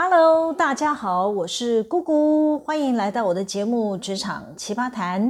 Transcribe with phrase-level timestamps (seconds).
[0.00, 5.28] Hello，大家好，我是姑姑，欢迎来到我的节目《职场奇葩谈》。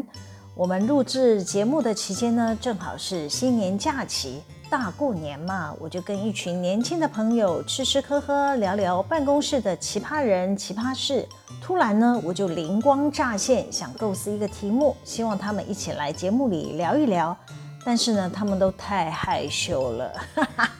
[0.54, 11.26] 我们录制节目的期间呢，正好是新年假期，大过年嘛，我就跟一群年轻的朋友吃吃喝喝，聊聊办公室的奇葩人、奇葩事。
[11.62, 17.34] 突然呢，我就灵光乍现，想构思一个题目，希望他们一起来节目里聊一聊。
[17.88, 20.12] 但是呢，他们都太害羞了，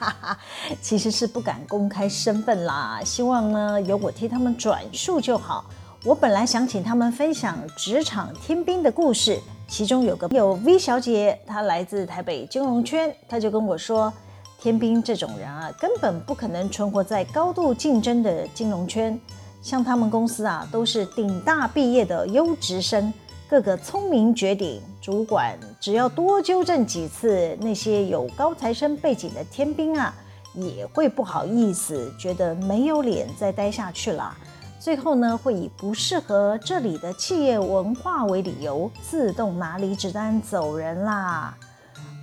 [0.79, 3.01] 其实是不敢公开身份啦。
[3.03, 5.65] 希望呢，由我替他们转述就好。
[6.03, 14.13] 我本来想请他们分享职场天兵的故事，其中有个有 V 小姐，她来自台北金融圈，她就跟我说，
[14.59, 19.19] 天兵这种人啊，根本不可能存活在高度竞争的金融圈。
[19.63, 23.11] 像他们公司啊，都是顶大毕业的优质生。
[23.49, 30.13] 个个聪明绝顶，主管只要多纠正几次，那些有高材生背景的天兵啊，
[30.53, 34.37] 也会不好意思，觉得没有脸再待下去了。
[34.79, 41.57] 最后呢，会以不适合这里的企业文化为理由，自动拿离职单走人啦。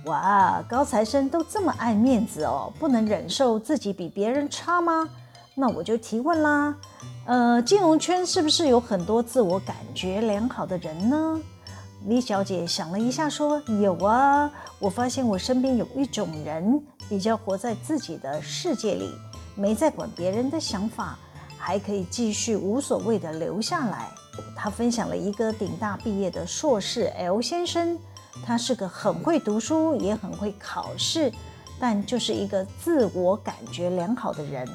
[0.05, 5.09] 哇，高材生都这么爱面子哦，不能忍受自己比别人差吗？
[5.55, 6.73] 那我就提问啦。
[7.27, 11.37] 呃，金融圈是不是有很多自我感觉良好的人呢？
[12.05, 19.13] 李小姐想了一下，说：“有啊，我发现我身边有一种人，比较活在自己的世界里，
[19.55, 21.19] 没在管别人的想法，
[21.57, 24.07] 还可以继续无所谓的留下来。”
[24.55, 27.99] 她分享了一个顶大毕业的硕士 L 先生，
[28.45, 31.29] 他是个很会读书，也很会考试，
[31.77, 34.65] 但就是一个自我感觉良好的人。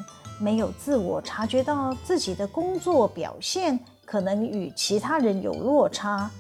[0.41, 6.31] 没有自我察觉到自己的工作表现可能与其他人有落差。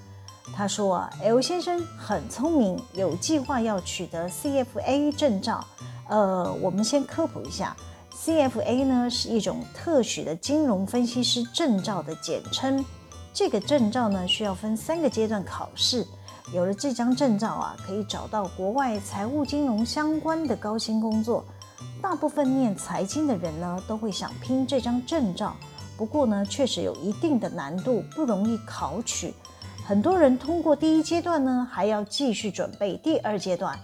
[0.54, 5.64] 他说啊，L 先生很聪明，有计划要取得 CFA 证照。
[6.08, 7.74] 呃，我们先科普一下
[8.12, 12.84] ，CFA 呢是一种特许的金融分析师证照的简称。
[13.32, 16.06] 这个证照呢需要分三个阶段考试。
[16.52, 21.44] 有了这张证照啊，可以找到国外财务金融相关的高薪工作。
[22.02, 25.54] 大部分念财经的人呢，都会想拼这张证照。
[25.96, 29.32] 不过呢，确实有一定的难度，不容易考取。
[29.86, 33.78] 很多人通过第一阶段呢，还要继续准备第二阶段。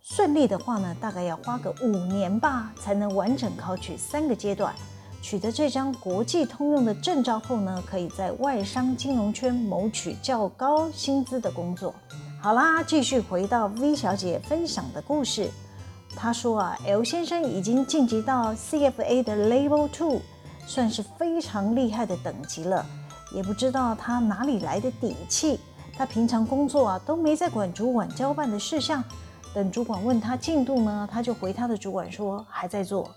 [0.00, 4.72] 顺利的话呢，大概要花个五年吧，才能完整考取三个阶段。
[5.20, 11.92] 取得这张国际通用的证照后呢，可以在外商金融圈谋取较高薪资的工作。
[12.40, 15.50] 好啦，继续回到 V 小姐分享的故事。
[16.16, 20.20] 他说啊，L 先生已经晋级到 CFA 的 Level Two，
[20.66, 22.84] 算是非常厉害的等级了。
[23.32, 25.58] 也不知道他哪里来的底气。
[25.96, 29.02] 他平常工作啊都没在管主管交办的事项，
[29.52, 33.10] 等主管问他进度呢，他就回他的主管说还在做。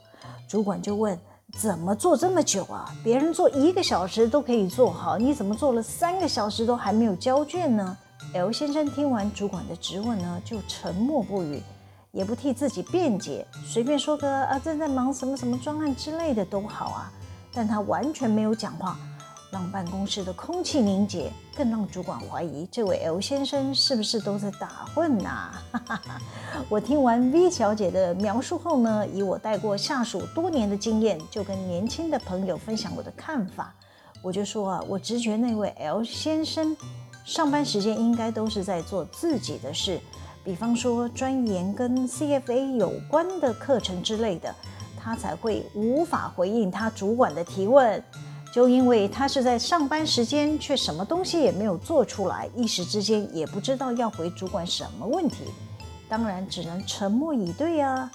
[0.47, 1.17] 主管就问
[1.57, 2.93] 怎么做这么久啊？
[3.03, 7.97] 别人做一个小时都可以做好，你怎么做了三个小时都还没有交卷呢
[8.33, 11.61] ？L 先生听完主管的质问呢，就沉默不语。
[12.11, 17.11] 也不替自己辩解，随便说个啊，正在忙什么什么专案之类的都好啊。
[17.53, 18.97] 但他完全没有讲话，
[19.51, 25.51] 让办公室的空气凝结，更让主管怀疑这位 L 先生是不是都在打混呐？
[26.69, 33.73] 我听完 V 小姐的描述后呢，以我带过下属多年的经验，就跟年轻的朋友分享我的看法。
[34.21, 36.75] 我就说啊，我直觉那位 L 先生
[37.25, 39.99] 上班时间应该都是在做自己的事。
[40.47, 44.55] 比方说，钻研跟 CFA 有关的课程之类的，
[44.97, 48.01] 他才会无法回应他主管的提问，
[48.53, 55.43] 就因为他是在上班时间，却什么东西也没有做出来，一时之间也不知道要回主管什么问题，
[56.07, 58.09] 当然只能沉默以对啊。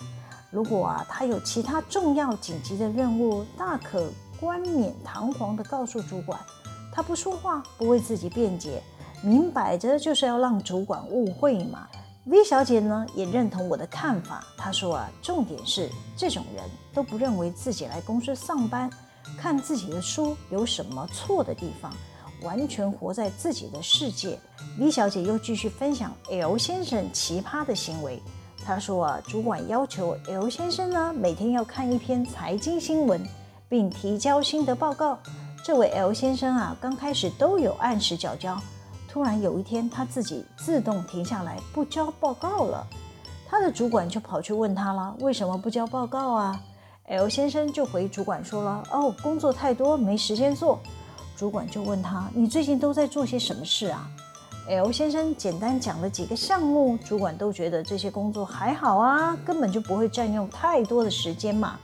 [0.51, 4.11] 如果啊，他有其他重要紧急的任务，大可
[4.41, 6.41] 冠冕堂皇地告诉主管，
[6.95, 8.83] 他不说话，不为自己辩解，
[9.23, 11.87] 明摆着就是要让主管误会嘛。
[12.25, 16.63] V 小姐呢也认同我的看法，她说啊，重点是这种人
[16.95, 18.89] 都不认为自己来公司上班
[19.37, 21.93] 看自己的书有什么错的地方，
[22.43, 24.39] 完全活在自己的世界。
[24.79, 28.23] V 小姐又继续分享 L 先生奇葩的行为，
[28.65, 33.21] 她说啊，主管要求 L 先生呢每天要看一篇财经新闻，
[33.69, 35.19] 并提交心得报告。
[35.65, 38.57] 这位 L 先生啊，刚开始都有按时缴交。
[39.13, 42.87] 突然有一天，他自己自动停下来不交报告了，
[43.47, 46.59] 他的主管就跑去问他了：“为什么不交报告啊
[47.09, 50.81] ？”L 先生就回主管说了：“哦，工作太多，没时间做。”
[51.37, 54.09] 主管就问他：“你最近都在做些什么事啊
[54.67, 61.79] ？”L 先生简单讲了几个项目，主管都觉得这些工作还好啊，根本就不会占用太多的时间嘛，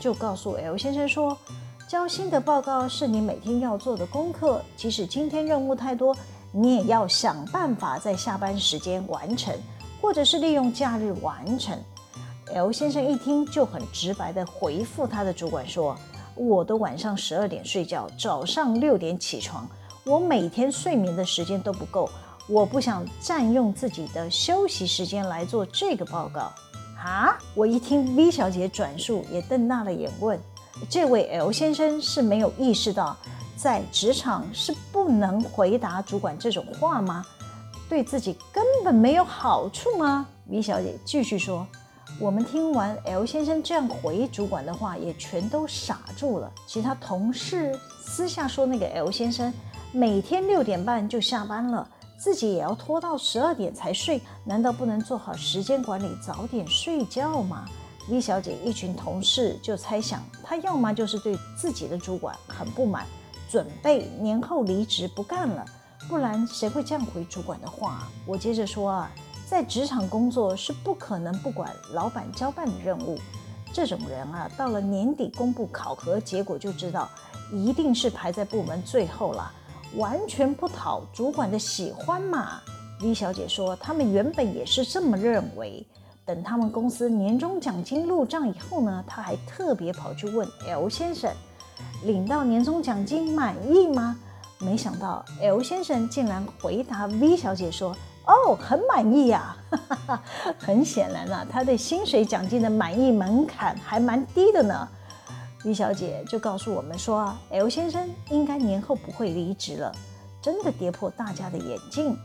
[0.00, 1.38] 就告诉 L 先生说
[1.86, 6.16] ：“交新的报告是你每天要做的功课，即使今天任务太多，
[6.56, 9.52] 你也要想办法在下班时间完成，
[10.00, 11.76] 或者是利用假日完成。
[12.54, 15.96] L 先生一听就很直白地回复他的主管说
[16.36, 19.68] ：“我都晚上十二点睡觉，早上六点起床，
[20.04, 22.08] 我每天睡眠的时间都不够，
[22.46, 26.52] 我不想占用自己的休息时间来做这个报告。”
[27.04, 27.36] 啊！
[27.54, 30.40] 我一听 V 小姐转述，也瞪大了眼问
[30.88, 33.14] ：“这位 L 先生是没有意识到，
[33.64, 37.24] 在职场是不能回答主管这种话吗？
[37.88, 41.66] 对自己根本没有好处吗？”V 小姐继续说。
[42.20, 46.52] 我们听完 L 先生这样回主管的话，也全都傻住了。
[46.66, 47.74] 其他同事
[48.04, 49.50] 私下说，那个 L 先生
[49.92, 51.88] 每天六点半就下班了，
[52.18, 57.64] 自己也要拖到十二点才睡，难道不能做好时间管理，早点睡觉吗
[58.10, 63.06] 李小姐一群同事就猜想，她要么就是对自己的主管很不满，
[63.48, 65.64] 准备年后离职不干了，
[66.08, 68.08] 不然谁会这样回主管的话？
[68.26, 69.10] 我接着说啊。
[69.46, 73.18] 在职场工作是不可能不管老板交办的任务，
[73.74, 77.08] 这种人啊，到了年底公布考核结果就知道，
[77.52, 79.52] 一定是排在部门最后了，
[79.96, 82.58] 完全不讨主管的喜欢嘛。
[83.00, 85.86] 李小姐说，他们原本也是这么认为。
[86.24, 91.30] 等他们公司年终奖金入账以后呢，她还特别跑去问 L 先生，
[92.04, 94.16] 领到年终奖金满意吗？
[94.58, 97.94] 没想到 L 先生竟然回答 V 小姐说。
[98.26, 99.54] 哦，很满意呀，
[100.06, 100.22] 啊，
[100.58, 104.88] 很显然啊，他对薪水奖金的满意门槛还蛮低的呢。
[105.62, 109.94] V 小姐就告诉我们说，L 先生应该年后不会离职了，
[110.40, 112.16] 真的跌破大家的眼镜。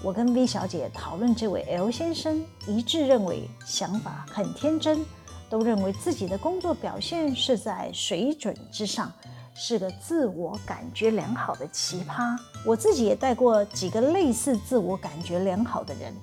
[0.00, 5.04] 我跟 V 小姐讨论这位 L 先生，一致认为想法很天真，
[5.48, 9.12] 都认为自己的工作表现是在水准之上。
[9.60, 16.14] 是个自我感觉良好的奇葩，我自己也带过几个类似自我感觉良好的人。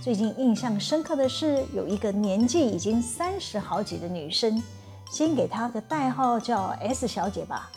[0.00, 4.62] 最近印象深刻的是，有一个年纪已经三十好几的女生，
[5.10, 7.68] 先给她个代号叫 S 小姐吧。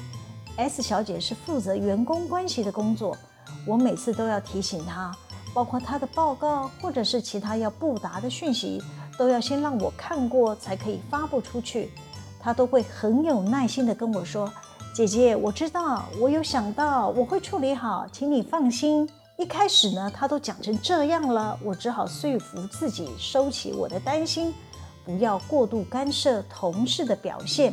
[0.56, 3.18] S 小姐是负责员工关系的工作，
[3.65, 5.12] 我每次都要提醒她，
[5.51, 8.80] 包括她的报告或者是其他要布达的讯息，
[9.18, 11.92] 都要先让我看过才可以发布出去。
[12.40, 14.52] 她都会很有耐心地跟我说。
[14.94, 19.08] 姐姐，我知道，我有想到，我会处理好，请你放心。
[19.38, 24.52] 一开始呢，他都讲成这样了，我只好说服自己收起我的担心，
[25.06, 27.72] 不要过度干涉同事的表现。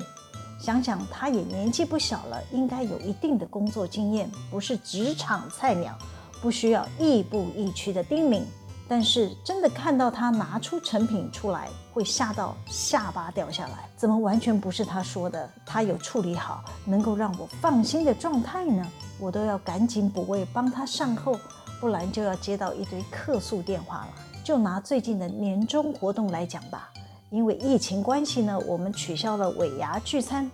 [0.61, 5.96] 想想他也年纪不小了，应该有一定的工作经验，不是职场菜鸟，
[6.43, 8.43] 不需要亦步亦趋的叮咛。
[8.86, 13.88] 但是真的看到他拿出成品出来，会吓到下巴掉下来。
[13.96, 15.48] 怎么完全不是他说的？
[15.64, 18.86] 他有处理好，能够让我放心的状态呢？
[19.19, 21.38] 我都要赶紧补位帮他善后，
[21.81, 24.08] 不然就要接到一堆客诉电话了。
[24.44, 26.90] 就拿最近的年终活动来讲吧，
[27.31, 30.50] 因为疫情关系呢，我们取消了尾牙聚餐，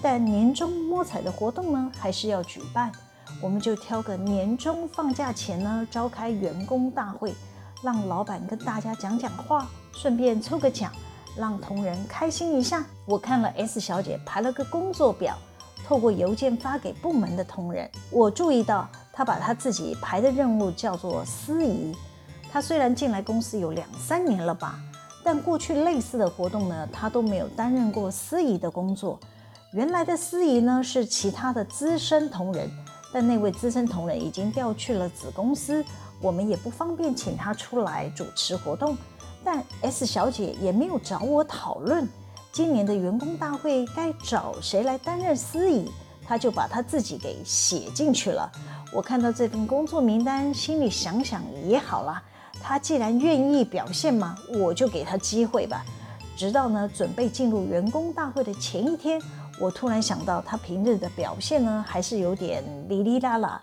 [0.00, 2.90] 但年终摸彩的活动呢，还是要举办。
[3.42, 7.34] 我们就挑个年终放假前呢，召开员工大会。
[7.84, 10.90] 让老板跟大家讲讲话，顺便抽个奖，
[11.36, 12.82] 让同仁开心一下。
[13.04, 15.36] 我看了 S 小姐排了个工作表，
[15.86, 17.86] 透过邮件发给部门的同仁。
[18.10, 21.94] 我注意到她把她自己排的任务叫做司仪。
[22.50, 24.78] 她虽然进来公司有两三年了吧，
[25.22, 29.20] 但过去类似的活动呢，她都没有担任过司仪的工作。
[29.74, 32.70] 原来的司仪呢是其他的资深同仁，
[33.12, 35.84] 但那位资深同仁已经调去了子公司。
[36.24, 38.96] 我们也不方便请她出来主持活动，
[39.44, 42.08] 但 S 小姐也没有找我讨论
[42.50, 45.92] 今年的员工大会该找谁来担任司仪，
[46.26, 48.50] 她就把她自己给写进去了。
[48.90, 52.22] 我看到这份工作名单，心里想想也好了，
[52.62, 55.84] 她既然愿意表现嘛，我就给她机会吧。
[56.34, 59.20] 直到呢准备进入员工大会的前一天，
[59.60, 63.60] 我突然想到她平日的表现呢，还是有点哩哩啦啦。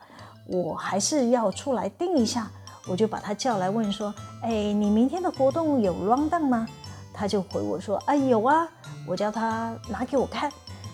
[0.51, 2.51] 我还是要出来盯一下，
[2.87, 6.67] 我就把他叫来问说：“哎，你明天的活动有 round 吗？”
[7.13, 8.67] 他就回我说：“哎，有啊。”
[9.07, 10.51] 我叫他拿给我看，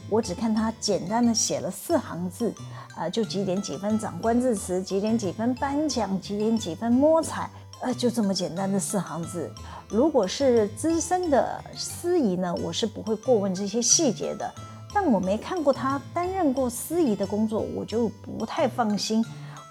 [0.09, 2.53] 我只看他简单的写了四行字，
[2.95, 7.49] 啊、就几点几分长官致辞，几点几分颁奖，几点几分摸彩，
[7.81, 9.51] 呃，就这么简单的四行字。
[9.89, 14.49] 如果是资深的司仪呢，我是不会过问这些细节的。
[14.93, 19.23] 但我没看过他担任过司仪的工作，我就不太放心。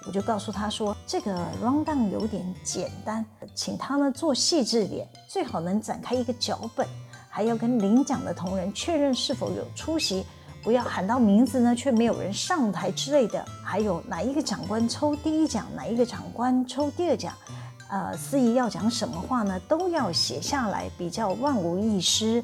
[0.07, 6.87] 我就告诉他说，这个 rundown 有点简单，请他呢做细致点，最好能展开一个脚本，
[7.29, 10.25] 还要跟领奖的同仁确认是否有出席，
[10.63, 13.43] 不要喊到名字呢，却没有人上台之类的。
[13.61, 17.33] 还有哪一个长官抽第一奖，哪一个长官抽第二奖，
[17.89, 22.41] 呃，司仪要讲什么话呢，都要写下来，比较万无一失。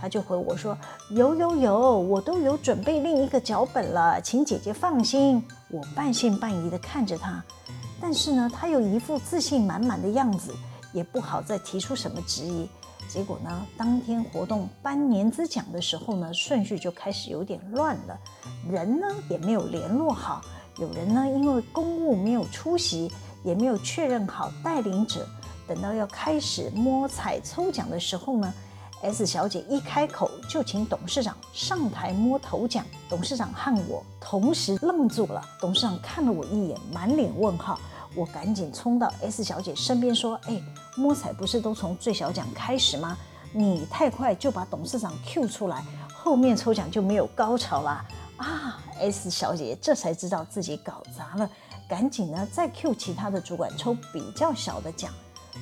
[0.00, 0.78] 他就回我说
[1.10, 7.42] ：“有有有，我都有准备另一个脚本了，请姐姐放心。”我半信半疑地看着他，
[8.00, 10.52] 但是呢，他又一副自信满满的样子，
[10.92, 12.68] 也不好再提出什么质疑。
[13.08, 18.18] 结果呢，当天活动颁年资奖的时候呢，顺序就开始有点乱了，
[18.70, 20.40] 人呢也没有联络好，
[20.78, 23.10] 有人呢因为公务没有出席，
[23.44, 25.26] 也没有确认好带领者。
[25.66, 28.52] 等到要开始摸彩抽奖的时候呢
[29.02, 35.42] ，S 小姐一开口就请董事长上台摸头奖，董事长和我同时愣住了。
[35.60, 37.78] 董事长看了我一眼，满脸问号。
[38.16, 40.60] 我赶紧冲到 S 小姐身边说：“哎，
[40.96, 43.16] 摸彩不是都从最小奖开始吗？
[43.52, 48.04] 你太快就把董事长 Q 出来，后面抽奖就没有高潮啦。”
[48.36, 51.48] 啊！S 小姐这才知道自己搞砸了，
[51.88, 55.12] 赶紧呢再 Q 其他的主管抽比较小的奖。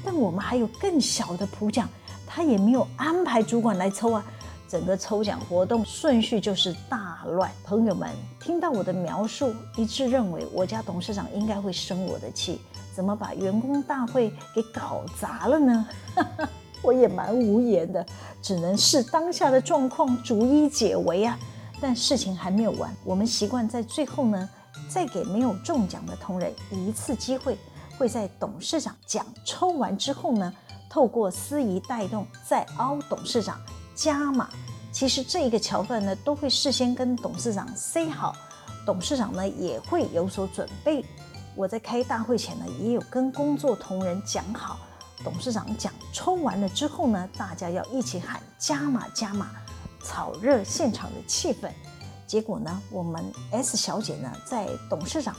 [0.05, 1.89] 但我们还有更小的普奖，
[2.29, 4.25] 他也没有安排主管来抽啊。
[4.69, 12.61] 整个抽奖活动顺序就是大乱，朋友们听到我的描述，一致认为我家董事长应该会生我的气，
[12.95, 15.89] 怎么把员工大会给搞砸了呢？
[16.85, 18.05] 我也蛮无言的，
[18.43, 21.39] 只能视当下的状况逐一解围啊。
[21.81, 24.47] 但事情还没有完，我们习惯在最后呢，
[24.87, 27.57] 再给没有中奖的同仁一次机会，
[27.97, 30.53] 会在董事长奖抽完之后呢，
[30.89, 33.61] 透过司仪带动，再凹董事长。
[33.95, 34.49] 加码，
[34.93, 38.33] 其实这一个桥段呢，都会事先跟董事长 say 好，
[38.87, 41.05] 董事长呢也会有所准备。
[41.57, 44.79] 我在开大会前呢，也有跟工作同仁讲好，
[45.25, 49.51] 董事长讲抽完了之后呢，大家要一起喊加码加码，
[50.05, 51.69] 炒热现场的气氛。
[52.25, 55.35] 结果呢，我们 S 小姐呢，在董事长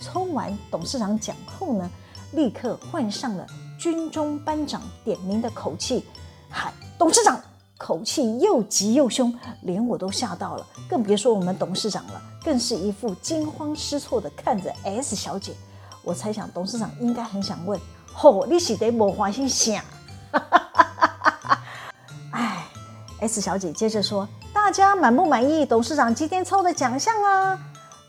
[0.00, 1.90] 抽完董事长奖后呢，
[2.32, 3.46] 立刻换上了
[3.78, 6.04] 军中班长点名的口气，
[6.50, 7.40] 喊董事长。
[7.78, 15.52] 口气又急又凶，连我都吓到了，更别说我们董事长了，更是一副惊慌失措的看着 S 小姐。
[16.04, 17.80] 我猜想董事长应该很想问
[18.14, 19.82] ：“吼、哦，你是得没花心想？”
[22.30, 22.64] 哎
[23.18, 27.58] ，S 小姐接着说：“大家满不满意董事长今天抽的奖项啊？”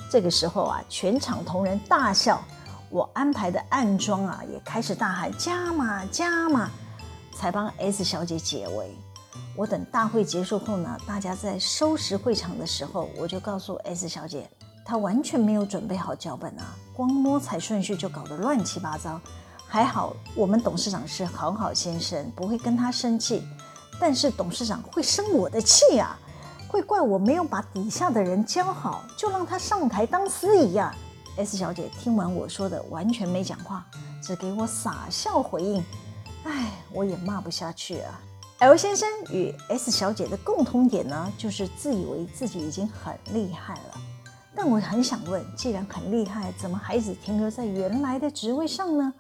[0.08, 2.40] 这个时候啊，全场同仁大笑，
[2.94, 6.70] 我安排的暗桩啊也开始大喊：“加码，加码！”
[7.36, 8.96] 才帮 S 小姐解围。
[9.56, 14.48] 我等大会结束后呢，大家在收拾会场的时候，我就告诉 S 小姐，
[14.86, 19.20] 她完全没有准备好脚本啊，光摸彩顺序就搞得乱七八糟。
[19.68, 23.42] 还好我们董事长是好好先生，不会跟他生气，
[24.00, 26.16] 但是董事长会生我的气啊，
[26.68, 30.96] 会怪我没有把底下的人教好，就让他上台当司仪呀。
[31.38, 33.86] S 小姐听完我说的，完全没讲话，
[34.22, 35.84] 只给我傻笑回应。
[36.44, 38.20] 唉，我也骂不下去啊。
[38.60, 44.02] L 先生与 S 小姐的共通点呢，就是自以为自己已经很厉害了。
[44.56, 49.12] 但我很想问，既然很厉害，怎么还只停留在原来的职位上呢？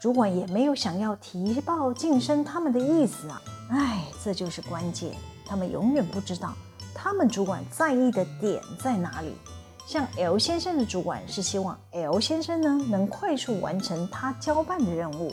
[0.00, 3.42] 主管也没有想要提报晋升他们的意思啊！
[3.68, 5.14] 哎，这就是关键，
[5.44, 6.54] 他们永远不知道
[6.94, 9.34] 他们主管在意的点在哪里。
[9.90, 15.32] 像 L 先生的主管是希望 L 先生呢能快速完成他交办的任务。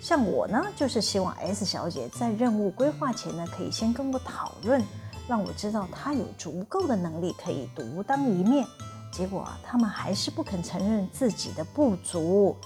[0.00, 4.80] 像我呢，就是希望 S 小姐在任务规划前呢，可以先跟我讨论，
[5.26, 8.64] 让我知道她有足够的能力可以独当一面。
[9.10, 12.56] 结果啊，他们还是不肯承认自己的不足，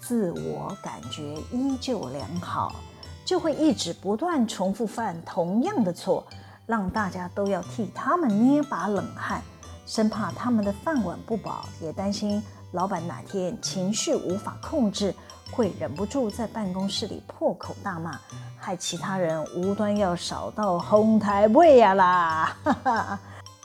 [0.00, 2.74] 自我感觉依旧良好，
[3.22, 6.26] 就会一直不断重复犯同样的错，
[6.64, 9.42] 让大家都要替他们捏把冷汗，
[9.90, 15.12] 生怕他们的饭碗不保，也担心老板哪天情绪无法控制。
[15.50, 18.16] 会忍不住在办公室里破口大骂，
[18.56, 22.56] 害其他人无端要少到红台位呀啦！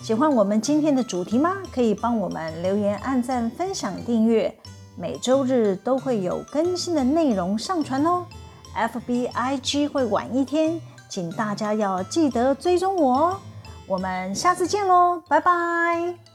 [0.01, 1.57] 喜欢我们今天的主题吗？
[1.71, 4.51] 可以帮我们留言、按赞、分享、订阅，
[4.97, 8.25] 每周日都会有更新的内容上传哦。
[8.75, 13.37] FB IG 会晚一天，请大家要记得追踪我哦。
[13.87, 16.34] 我们下次见喽，拜拜。